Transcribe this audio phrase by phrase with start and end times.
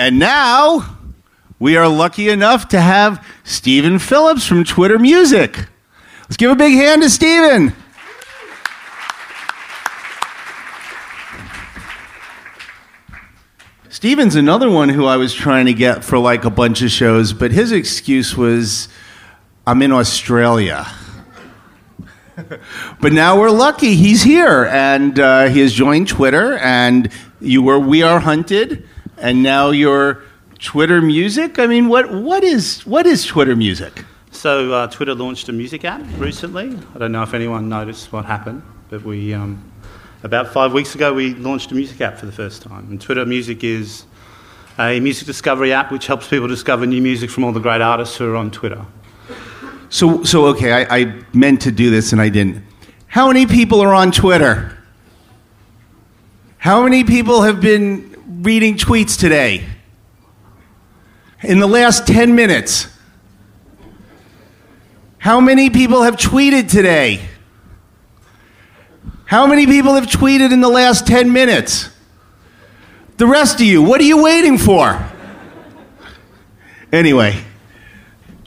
[0.00, 0.96] And now
[1.58, 5.66] we are lucky enough to have Stephen Phillips from Twitter Music.
[6.22, 7.74] Let's give a big hand to Stephen.
[13.90, 17.34] Stephen's another one who I was trying to get for like a bunch of shows,
[17.34, 18.88] but his excuse was
[19.66, 20.86] I'm in Australia.
[23.02, 27.78] but now we're lucky he's here and uh, he has joined Twitter and you were
[27.78, 28.88] We Are Hunted
[29.20, 30.22] and now you're
[30.58, 31.58] Twitter Music.
[31.58, 34.04] I mean, what, what, is, what is Twitter Music?
[34.30, 36.78] So uh, Twitter launched a music app recently.
[36.94, 39.70] I don't know if anyone noticed what happened, but we um,
[40.22, 42.86] about five weeks ago we launched a music app for the first time.
[42.90, 44.04] And Twitter Music is
[44.78, 48.16] a music discovery app which helps people discover new music from all the great artists
[48.16, 48.84] who are on Twitter.
[49.88, 52.64] So, so okay, I, I meant to do this and I didn't.
[53.08, 54.76] How many people are on Twitter?
[56.58, 59.64] How many people have been reading tweets today?
[61.42, 62.86] In the last 10 minutes?
[65.18, 67.20] How many people have tweeted today?
[69.24, 71.90] How many people have tweeted in the last 10 minutes?
[73.16, 75.06] The rest of you, what are you waiting for?
[76.92, 77.42] Anyway,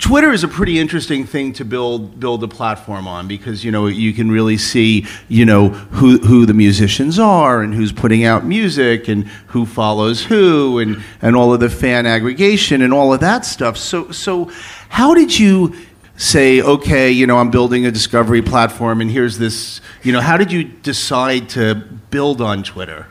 [0.04, 3.88] Twitter is a pretty interesting thing to build build a platform on because you know
[3.88, 8.44] you can really see you know who who the musicians are and who's putting out
[8.44, 13.22] music and who follows who and and all of the fan aggregation and all of
[13.22, 13.78] that stuff.
[13.78, 14.52] So so
[14.90, 15.74] how did you
[16.18, 20.36] say okay you know I'm building a discovery platform and here's this you know how
[20.36, 23.08] did you decide to build on Twitter?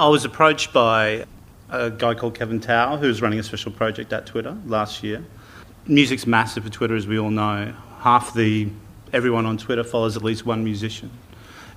[0.00, 1.26] I was approached by
[1.68, 5.22] a guy called Kevin Thau who's running a special project at Twitter last year
[5.86, 7.74] music's massive for Twitter, as we all know.
[8.00, 8.68] Half the
[9.12, 11.10] everyone on Twitter follows at least one musician,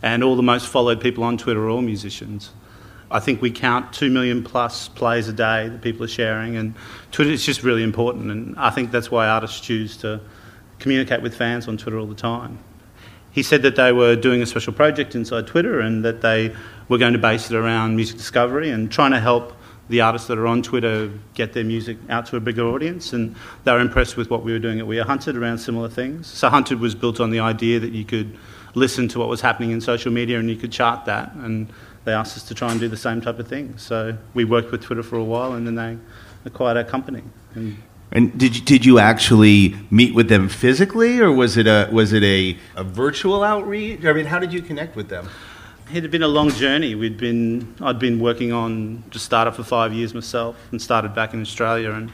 [0.02, 2.52] and all the most followed people on Twitter are all musicians.
[3.12, 6.76] I think we count two million plus plays a day that people are sharing, and
[7.12, 8.32] Twitter is just really important.
[8.32, 10.22] And I think that's why artists choose to
[10.78, 12.60] communicate with fans on Twitter all the time.
[13.32, 16.56] He said that they were doing a special project inside Twitter and that they
[16.88, 19.54] were going to base it around music discovery and trying to help
[19.90, 23.36] the artists that are on Twitter get their music out to a bigger audience, and
[23.64, 26.28] they were impressed with what we were doing at We Are Hunted around similar things.
[26.28, 28.38] So Hunted was built on the idea that you could
[28.76, 31.72] listen to what was happening in social media and you could chart that, and
[32.06, 33.78] they asked us to try and do the same type of thing.
[33.78, 35.98] So we worked with Twitter for a while, and then they
[36.46, 37.24] acquired our company.
[37.56, 37.78] And,
[38.12, 42.14] and did you, did you actually meet with them physically, or was it a was
[42.14, 44.06] it a, a virtual outreach?
[44.06, 45.30] I mean, how did you connect with them?
[45.92, 46.94] It had been a long journey.
[46.94, 51.34] We'd been, I'd been working on just startup for five years myself and started back
[51.34, 51.92] in Australia.
[51.94, 52.12] And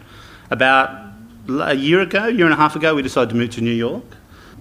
[0.50, 0.98] about
[1.50, 4.06] a year ago, year and a half ago, we decided to move to New York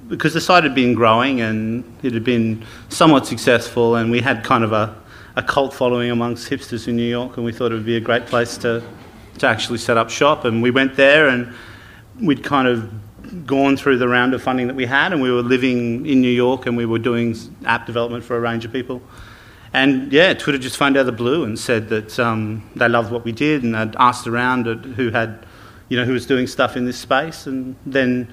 [0.09, 3.95] because the site had been growing and it had been somewhat successful.
[3.95, 4.93] And we had kind of a,
[5.37, 7.37] a cult following amongst hipsters in New York.
[7.37, 8.83] And we thought it would be a great place to,
[9.39, 10.45] to actually set up shop.
[10.45, 11.55] And we went there and
[12.21, 12.93] we'd kind of
[13.47, 16.29] gone through the round of funding that we had, and we were living in New
[16.29, 19.03] York, and we were doing app development for a range of people.
[19.73, 23.11] And yeah, Twitter just phoned out of the blue and said that um, they loved
[23.11, 25.45] what we did, and they'd asked around who had,
[25.89, 28.33] you know, who was doing stuff in this space, and then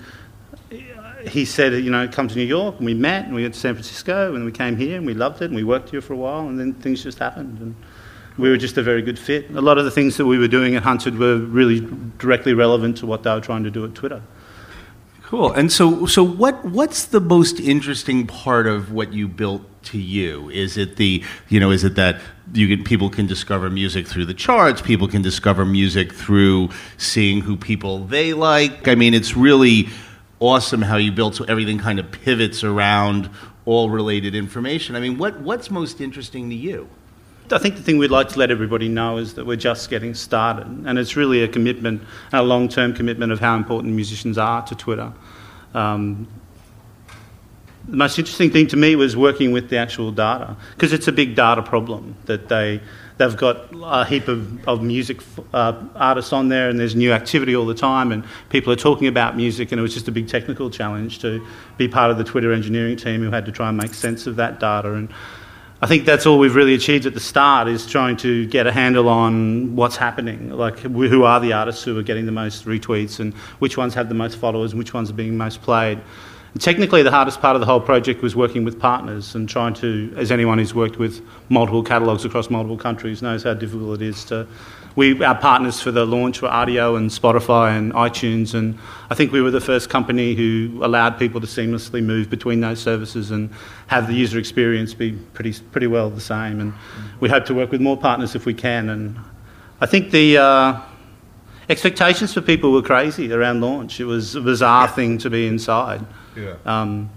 [1.27, 3.59] he said, you know, come to New York, and we met, and we went to
[3.59, 6.13] San Francisco, and we came here, and we loved it, and we worked here for
[6.13, 7.75] a while, and then things just happened, and
[8.37, 9.49] we were just a very good fit.
[9.51, 11.81] A lot of the things that we were doing at Hunted were really
[12.17, 14.21] directly relevant to what they were trying to do at Twitter.
[15.31, 15.53] Cool.
[15.53, 16.65] And so, so what?
[16.65, 20.49] What's the most interesting part of what you built to you?
[20.49, 22.19] Is it the, you know, is it that
[22.51, 24.81] you can, people can discover music through the charts?
[24.81, 28.89] People can discover music through seeing who people they like.
[28.89, 29.87] I mean, it's really
[30.41, 33.29] awesome how you built so everything kind of pivots around
[33.63, 34.97] all related information.
[34.97, 36.89] I mean, what what's most interesting to you?
[37.53, 40.13] I think the thing we'd like to let everybody know is that we're just getting
[40.13, 44.61] started, and it's really a commitment, a long term commitment of how important musicians are
[44.63, 45.11] to Twitter.
[45.73, 46.27] Um,
[47.87, 51.11] the most interesting thing to me was working with the actual data, because it's a
[51.11, 52.79] big data problem that they,
[53.17, 55.19] they've got a heap of, of music
[55.53, 59.07] uh, artists on there, and there's new activity all the time, and people are talking
[59.07, 61.45] about music, and it was just a big technical challenge to
[61.77, 64.35] be part of the Twitter engineering team who had to try and make sense of
[64.35, 64.93] that data.
[64.93, 65.09] and
[65.83, 68.71] I think that's all we've really achieved at the start is trying to get a
[68.71, 73.19] handle on what's happening, like who are the artists who are getting the most retweets
[73.19, 75.99] and which ones have the most followers and which ones are being most played.
[76.59, 80.13] Technically, the hardest part of the whole project was working with partners and trying to,
[80.17, 84.25] as anyone who's worked with multiple catalogues across multiple countries knows how difficult it is
[84.25, 84.45] to
[84.95, 88.77] we, our partners for the launch were Rdio and Spotify and iTunes, and
[89.09, 92.81] I think we were the first company who allowed people to seamlessly move between those
[92.81, 93.49] services and
[93.87, 96.59] have the user experience be pretty, pretty well the same.
[96.59, 96.73] And
[97.19, 98.89] we hope to work with more partners if we can.
[98.89, 99.17] And
[99.79, 100.81] I think the uh,
[101.71, 103.99] expectations for people were crazy around launch.
[103.99, 106.05] It was a bizarre thing to be inside.
[106.35, 106.55] Yeah.
[106.65, 107.09] Um,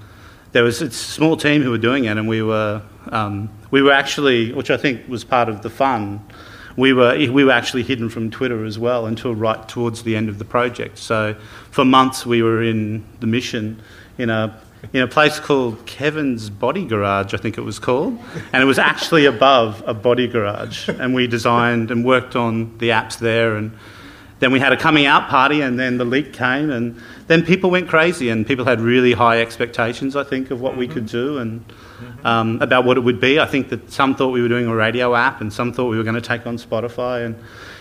[0.52, 2.80] there was a small team who were doing it, and we were
[3.10, 6.24] um, we were actually, which I think was part of the fun.
[6.76, 10.28] We were we were actually hidden from Twitter as well until right towards the end
[10.28, 10.98] of the project.
[10.98, 11.34] So
[11.70, 13.82] for months we were in the mission
[14.16, 14.60] in a
[14.92, 18.18] in a place called Kevin's Body Garage, I think it was called,
[18.52, 20.88] and it was actually above a body garage.
[20.88, 23.72] And we designed and worked on the apps there, and
[24.40, 27.70] then we had a coming out party, and then the leak came, and then people
[27.70, 31.38] went crazy, and people had really high expectations, I think, of what we could do
[31.38, 31.64] and
[32.24, 33.38] um, about what it would be.
[33.38, 35.96] I think that some thought we were doing a radio app, and some thought we
[35.96, 37.36] were going to take on Spotify, and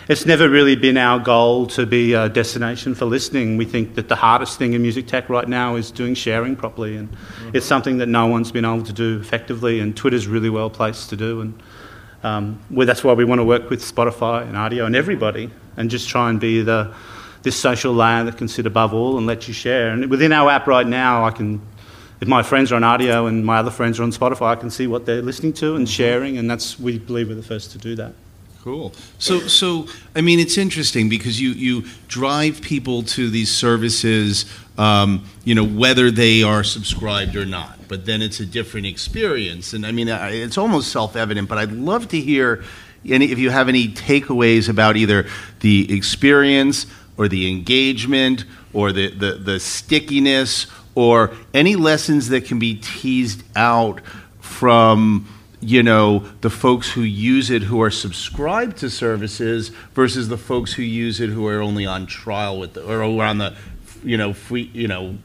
[0.08, 3.58] it's never really been our goal to be a destination for listening.
[3.58, 6.98] We think that the hardest thing in music tech right now is doing sharing properly,
[6.98, 7.10] and
[7.54, 11.10] it's something that no one's been able to do effectively, and Twitter's really well placed
[11.10, 11.42] to do.
[11.42, 11.64] And
[12.24, 15.90] um, well, that's why we want to work with Spotify and Rdio and everybody, and
[15.90, 16.94] just try and be the
[17.44, 19.90] this social layer that can sit above all and let you share.
[19.90, 21.62] And within our app right now, I can,
[22.22, 24.70] if my friends are on Rdio and my other friends are on Spotify, I can
[24.70, 27.78] see what they're listening to and sharing, and that's we believe we're the first to
[27.78, 28.14] do that.
[28.64, 28.94] Cool.
[29.20, 34.46] So, so I mean, it's interesting because you you drive people to these services,
[34.78, 37.78] um, you know, whether they are subscribed or not.
[37.90, 41.50] But then it's a different experience, and I mean, I- it's almost self-evident.
[41.50, 42.64] But I'd love to hear
[43.06, 45.26] any if you have any takeaways about either
[45.64, 46.86] the experience
[47.18, 53.44] or the engagement or the the, the stickiness or any lessons that can be teased
[53.56, 54.00] out
[54.40, 55.28] from
[55.62, 60.74] you know the folks who use it who are subscribed to services versus the folks
[60.74, 63.56] who use it who are only on trial with the, or are on the
[64.04, 65.18] you know free you know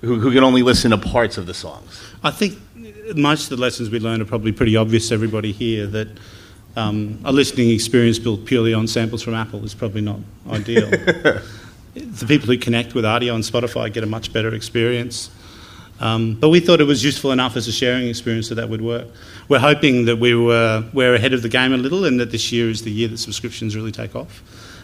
[0.00, 2.02] who, who can only listen to parts of the songs.
[2.22, 2.58] I think
[3.14, 6.08] most of the lessons we learn are probably pretty obvious to everybody here that
[6.76, 10.20] um, a listening experience built purely on samples from Apple is probably not
[10.50, 10.90] ideal.
[10.90, 15.30] the people who connect with Rdio on Spotify get a much better experience.
[15.98, 18.82] Um, but we thought it was useful enough as a sharing experience that that would
[18.82, 19.08] work.
[19.48, 22.52] We're hoping that we were, we're ahead of the game a little and that this
[22.52, 24.42] year is the year that subscriptions really take off.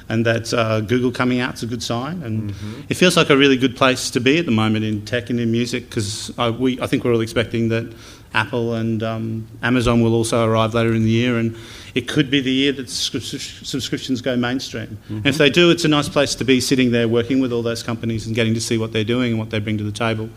[0.09, 2.23] And that uh, Google coming out is a good sign.
[2.23, 2.55] And
[2.89, 5.39] it feels like a really good place to be at the moment in tech and
[5.41, 7.93] in music because I, we, I think we're all expecting that
[8.35, 11.39] Apple and um, Amazon will also arrive later in the year.
[11.39, 11.57] And
[11.95, 14.99] it could be the year that subscri- subscriptions go mainstream.
[15.09, 17.63] And if they do, it's a nice place to be sitting there working with all
[17.63, 19.93] those companies and getting to see what they're doing and what they bring to the
[19.93, 20.29] table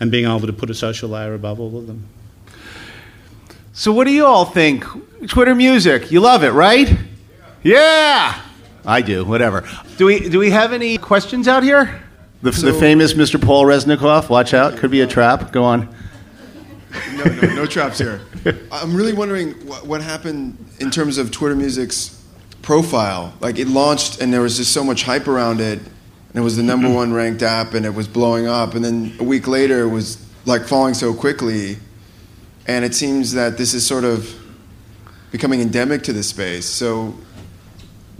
[0.00, 2.06] and being able to put a social layer above all of them.
[3.72, 4.84] so what do you all think
[5.28, 6.96] twitter music you love it right
[7.62, 8.40] yeah
[8.86, 9.66] i do whatever
[9.96, 12.02] do we do we have any questions out here
[12.42, 15.88] the, the famous mr paul resnikoff watch out could be a trap go on
[17.16, 18.20] No, no, no traps here.
[18.70, 22.22] I'm really wondering what, what happened in terms of Twitter Music's
[22.62, 23.34] profile.
[23.40, 26.56] Like it launched and there was just so much hype around it, and it was
[26.56, 26.96] the number mm-hmm.
[26.96, 28.74] one ranked app, and it was blowing up.
[28.74, 31.78] And then a week later, it was like falling so quickly,
[32.66, 34.34] and it seems that this is sort of
[35.30, 36.66] becoming endemic to the space.
[36.66, 37.14] So,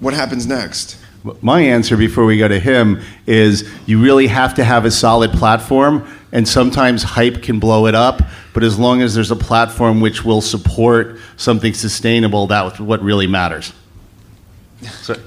[0.04, 0.98] what happens next?
[1.40, 5.32] My answer before we go to him is you really have to have a solid
[5.32, 8.20] platform, and sometimes hype can blow it up.
[8.52, 13.26] But as long as there's a platform which will support something sustainable, that's what really
[13.26, 13.72] matters.
[14.82, 15.22] So, That,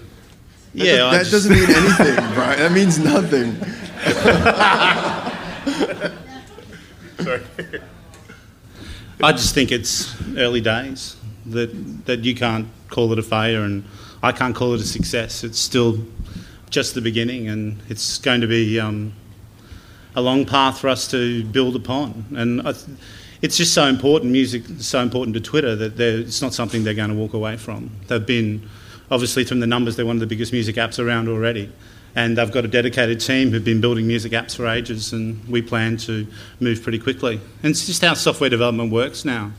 [0.75, 1.31] Yeah, does, that just...
[1.31, 2.59] doesn't mean anything, Brian.
[2.59, 3.55] That means nothing.
[7.25, 7.41] Sorry.
[9.23, 11.15] I just think it's early days
[11.47, 13.83] that that you can't call it a failure and
[14.23, 15.43] I can't call it a success.
[15.43, 15.99] It's still
[16.69, 19.13] just the beginning, and it's going to be um,
[20.15, 22.25] a long path for us to build upon.
[22.35, 22.97] And th-
[23.41, 24.31] it's just so important.
[24.31, 27.57] Music is so important to Twitter that it's not something they're going to walk away
[27.57, 27.91] from.
[28.07, 28.67] They've been
[29.11, 31.71] obviously from the numbers, they're one of the biggest music apps around already.
[32.15, 35.61] And they've got a dedicated team who've been building music apps for ages, and we
[35.61, 36.25] plan to
[36.59, 37.39] move pretty quickly.
[37.61, 39.51] And it's just how software development works now.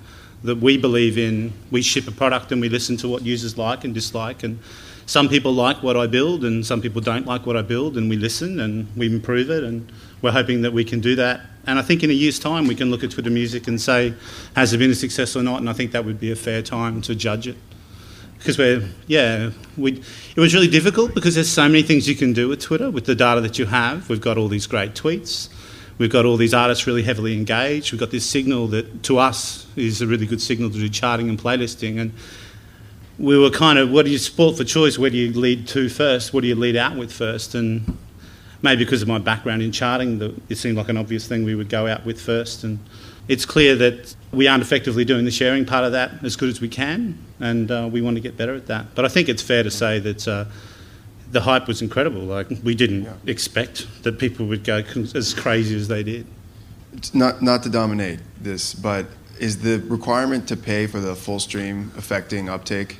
[0.44, 3.84] That we believe in, we ship a product and we listen to what users like
[3.84, 4.42] and dislike.
[4.44, 4.60] And
[5.06, 8.08] some people like what I build, and some people don't like what I build, and
[8.08, 9.64] we listen and we improve it.
[9.64, 9.90] And
[10.22, 11.40] we're hoping that we can do that.
[11.66, 14.14] And I think in a year's time, we can look at Twitter Music and say,
[14.54, 15.60] has it been a success or not?
[15.60, 17.56] And I think that would be a fair time to judge it
[18.38, 20.00] because we're yeah we
[20.36, 23.04] it was really difficult because there's so many things you can do with Twitter with
[23.04, 24.08] the data that you have.
[24.08, 25.48] We've got all these great tweets.
[25.98, 27.92] We've got all these artists really heavily engaged.
[27.92, 31.28] We've got this signal that to us is a really good signal to do charting
[31.28, 32.00] and playlisting.
[32.00, 32.12] And
[33.18, 34.98] we were kind of what do you sport for choice?
[34.98, 36.32] Where do you lead to first?
[36.32, 37.54] What do you lead out with first?
[37.56, 37.98] And
[38.62, 41.68] maybe because of my background in charting, it seemed like an obvious thing we would
[41.68, 42.62] go out with first.
[42.62, 42.78] And
[43.28, 46.60] it's clear that we aren't effectively doing the sharing part of that as good as
[46.60, 48.94] we can, and uh, we want to get better at that.
[48.94, 50.44] But I think it's fair to say that uh,
[51.30, 52.20] the hype was incredible.
[52.20, 53.14] Like we didn't yeah.
[53.26, 54.82] expect that people would go
[55.14, 56.26] as crazy as they did.
[56.92, 59.06] It's not not to dominate this, but
[59.38, 62.98] is the requirement to pay for the full stream affecting uptake?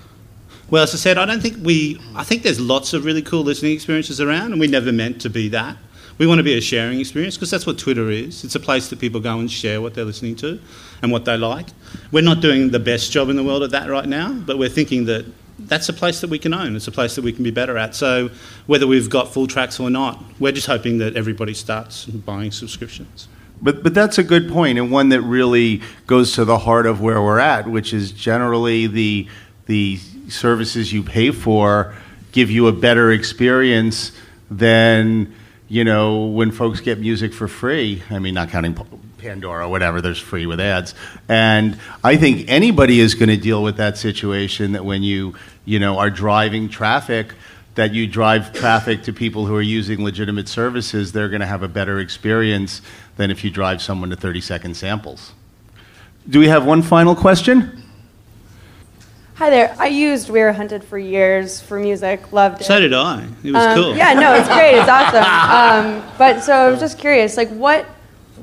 [0.71, 2.01] Well, as I said, I don't think we.
[2.15, 5.31] I think there's lots of really cool listening experiences around, and we never meant to
[5.31, 5.77] be that.
[6.19, 8.45] We want to be a sharing experience because that's what Twitter is.
[8.45, 10.61] It's a place that people go and share what they're listening to
[11.01, 11.67] and what they like.
[12.11, 14.69] We're not doing the best job in the world at that right now, but we're
[14.69, 15.27] thinking that
[15.59, 16.77] that's a place that we can own.
[16.77, 17.95] It's a place that we can be better at.
[17.95, 18.31] So
[18.67, 23.29] whether we've got full tracks or not, we're just hoping that everybody starts buying subscriptions.
[23.61, 27.00] But, but that's a good point and one that really goes to the heart of
[27.00, 29.29] where we're at, which is generally the,
[29.67, 29.97] the
[30.29, 31.95] services you pay for
[32.31, 34.12] give you a better experience
[34.50, 35.35] than
[35.69, 38.03] you know when folks get music for free.
[38.11, 38.75] I mean, not counting
[39.19, 40.01] Pandora, whatever.
[40.01, 40.95] There's free with ads,
[41.29, 44.73] and I think anybody is going to deal with that situation.
[44.73, 45.35] That when you
[45.65, 47.35] you know are driving traffic
[47.79, 51.63] that you drive traffic to people who are using legitimate services, they're going to have
[51.63, 52.83] a better experience
[53.17, 55.33] than if you drive someone to 30 second samples.
[56.29, 57.78] Do we have one final question?
[59.38, 59.73] Hi there.
[59.78, 62.33] I used We Were Hunted for years for music.
[62.33, 62.64] Loved it.
[62.64, 63.25] So did I.
[63.45, 63.97] It was um, cool.
[63.97, 64.75] Yeah, no, it's great.
[64.75, 65.23] It's awesome.
[65.23, 67.87] Um, but so I was just curious, like, what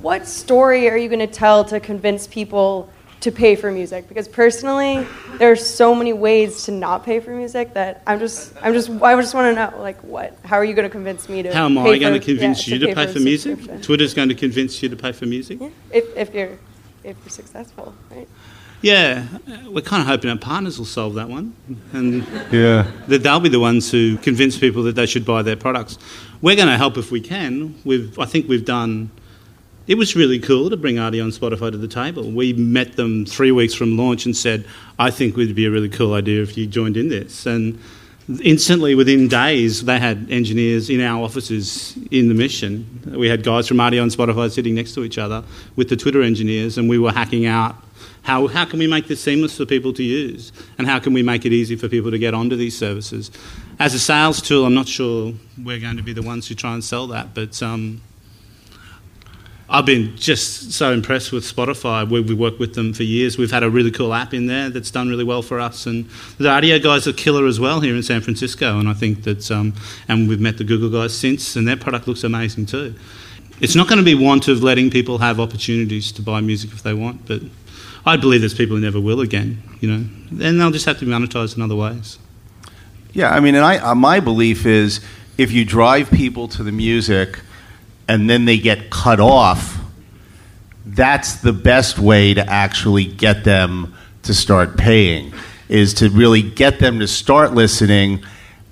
[0.01, 4.07] what story are you going to tell to convince people to pay for music?
[4.07, 5.05] Because personally,
[5.37, 8.89] there are so many ways to not pay for music that I'm just I'm just
[8.89, 10.39] I just want to know, like, what?
[10.45, 11.53] How are you going to convince me to?
[11.53, 13.81] How am I going to convince yeah, you to, pay, pay, for, music?
[13.81, 15.59] Twitter's going to convince you to pay for music.
[15.59, 16.57] Yeah, if if you're
[17.05, 18.27] if you're successful, right?
[18.81, 19.25] Yeah,
[19.67, 21.55] we're kind of hoping our partners will solve that one,
[21.93, 25.55] and yeah, that they'll be the ones who convince people that they should buy their
[25.55, 25.97] products.
[26.41, 27.75] We're going to help if we can.
[27.83, 29.09] We've, I think we've done.
[29.87, 32.29] It was really cool to bring Rdio on Spotify to the table.
[32.29, 34.65] We met them three weeks from launch and said,
[34.99, 37.79] "I think it would be a really cool idea if you joined in this." And
[38.27, 43.01] instantly, within days, they had engineers in our offices in the mission.
[43.05, 45.43] We had guys from Rdio and Spotify sitting next to each other
[45.75, 47.75] with the Twitter engineers, and we were hacking out
[48.23, 50.51] how, how can we make this seamless for people to use?
[50.79, 53.29] And how can we make it easy for people to get onto these services?
[53.77, 56.73] As a sales tool, I'm not sure we're going to be the ones who try
[56.73, 58.01] and sell that, but um,
[59.67, 62.07] I've been just so impressed with Spotify.
[62.07, 63.37] We, we worked with them for years.
[63.37, 66.05] We've had a really cool app in there that's done really well for us, and
[66.37, 68.79] the Rdio guys are killer as well here in San Francisco.
[68.79, 69.73] And I think that, um,
[70.07, 72.93] and we've met the Google guys since, and their product looks amazing too.
[73.59, 76.83] It's not going to be want of letting people have opportunities to buy music if
[76.83, 77.41] they want, but
[78.05, 81.05] I believe there's people who never will again, you know, Then they'll just have to
[81.05, 82.19] be monetized in other ways.
[83.13, 84.99] Yeah, I mean, and I, uh, my belief is
[85.37, 87.39] if you drive people to the music
[88.07, 89.79] and then they get cut off,
[90.85, 95.33] that's the best way to actually get them to start paying,
[95.69, 98.23] is to really get them to start listening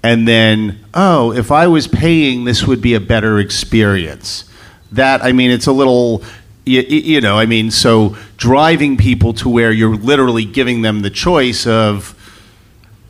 [0.03, 4.43] and then, oh, if I was paying, this would be a better experience.
[4.91, 6.23] That, I mean, it's a little,
[6.65, 11.09] you, you, know, I mean, so driving people to where you're literally giving them the
[11.09, 12.19] choice of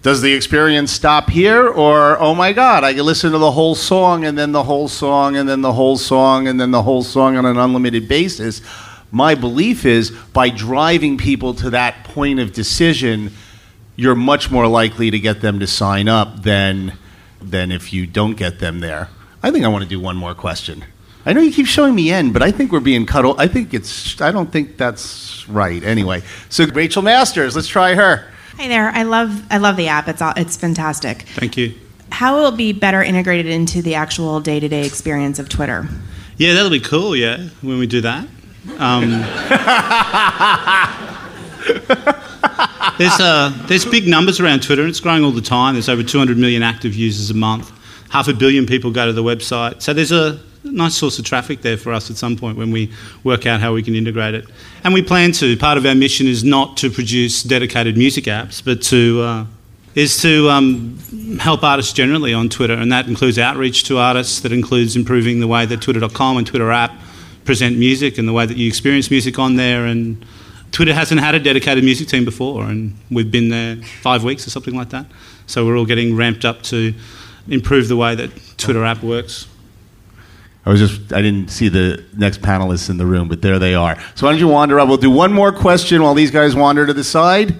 [0.03, 3.73] does the experience stop here or oh my god i can listen to the whole
[3.73, 7.01] song and then the whole song and then the whole song and then the whole
[7.01, 8.61] song on an unlimited basis
[9.11, 13.31] my belief is by driving people to that point of decision
[13.95, 16.93] you're much more likely to get them to sign up than
[17.41, 19.07] than if you don't get them there
[19.41, 20.83] i think i want to do one more question
[21.25, 23.39] I know you keep showing me end, but I think we're being cut.
[23.39, 24.19] I think it's.
[24.19, 25.81] I don't think that's right.
[25.81, 28.32] Anyway, so Rachel Masters, let's try her.
[28.57, 28.89] Hi there.
[28.89, 29.43] I love.
[29.51, 30.07] I love the app.
[30.07, 31.23] It's all, it's fantastic.
[31.23, 31.73] Thank you.
[32.11, 35.87] How will it be better integrated into the actual day to day experience of Twitter?
[36.37, 37.15] Yeah, that'll be cool.
[37.15, 38.27] Yeah, when we do that.
[38.77, 39.09] Um,
[42.97, 44.85] there's uh, there's big numbers around Twitter.
[44.87, 45.73] It's growing all the time.
[45.73, 47.71] There's over 200 million active users a month.
[48.09, 49.81] Half a billion people go to the website.
[49.81, 52.91] So there's a nice source of traffic there for us at some point when we
[53.23, 54.45] work out how we can integrate it.
[54.83, 55.57] And we plan to.
[55.57, 59.45] Part of our mission is not to produce dedicated music apps, but to uh,
[59.95, 60.97] is to um,
[61.39, 64.39] help artists generally on Twitter, and that includes outreach to artists.
[64.41, 66.93] That includes improving the way that Twitter.com and Twitter app
[67.45, 69.85] present music and the way that you experience music on there.
[69.85, 70.25] And
[70.71, 74.49] Twitter hasn't had a dedicated music team before, and we've been there five weeks or
[74.49, 75.05] something like that.
[75.45, 76.93] So we're all getting ramped up to
[77.47, 79.47] improve the way that Twitter app works.
[80.65, 83.75] I was just I didn't see the next panelists in the room, but there they
[83.75, 83.99] are.
[84.15, 84.87] So why don't you wander up?
[84.87, 87.55] We'll do one more question while these guys wander to the side.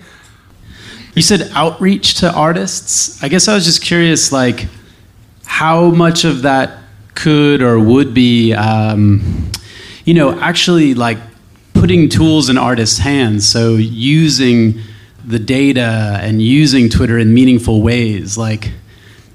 [1.14, 3.22] You said outreach to artists.
[3.22, 4.68] I guess I was just curious, like
[5.46, 6.80] how much of that
[7.14, 9.52] could or would be, um,
[10.06, 11.20] you know, actually like
[11.74, 13.48] putting tools in artists' hands.
[13.48, 14.80] So using
[15.26, 18.72] the data and using Twitter in meaningful ways, like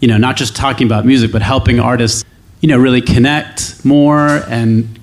[0.01, 2.25] you know, not just talking about music, but helping artists,
[2.61, 4.99] you know, really connect more and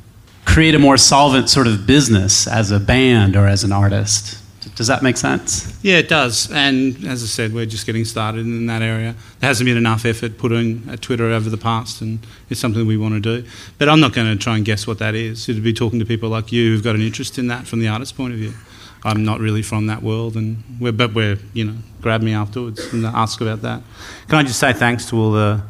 [0.46, 4.42] create a more solvent sort of business as a band or as an artist.
[4.76, 5.78] Does that make sense?
[5.84, 6.52] Yeah, it does.
[6.52, 9.16] And as I said, we're just getting started in that area.
[9.40, 12.20] There hasn't been enough effort put in at Twitter over the past, and
[12.50, 13.48] it's something we want to do.
[13.78, 15.48] But I'm not going to try and guess what that is.
[15.48, 17.88] It'd be talking to people like you who've got an interest in that from the
[17.88, 18.54] artist's point of view.
[19.06, 22.92] I'm not really from that world, and we're, but we're, you know, grab me afterwards
[22.92, 23.82] and ask about that.
[24.28, 25.62] Can I just say thanks to all the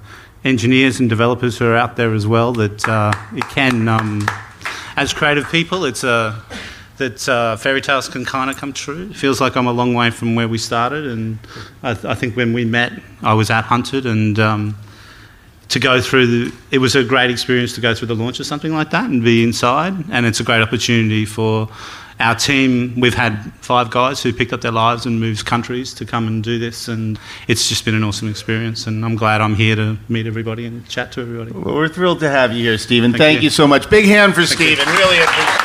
[0.46, 4.26] engineers and developers who are out there as well that uh, it can, um,
[4.96, 6.42] as creative people, it's a
[6.98, 9.10] that uh, fairy tales can kind of come true.
[9.10, 11.38] It feels like I'm a long way from where we started, and
[11.84, 14.78] I, th- I think when we met, I was out Hunted, and um,
[15.68, 18.46] to go through the, it was a great experience to go through the launch of
[18.46, 21.68] something like that and be inside, and it's a great opportunity for
[22.20, 23.00] our team.
[23.00, 26.44] We've had five guys who picked up their lives and moved countries to come and
[26.44, 28.88] do this, and it's just been an awesome experience.
[28.88, 31.52] And I'm glad I'm here to meet everybody and chat to everybody.
[31.52, 33.12] Well, we're thrilled to have you here, Stephen.
[33.12, 33.46] Thank Thank, you.
[33.46, 33.50] you.
[33.50, 33.90] so much.
[33.90, 34.86] Big hand for Stephen.
[34.88, 35.65] Really appreciate it.